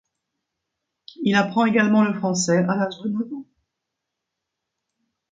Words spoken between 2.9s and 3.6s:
de neuf ans.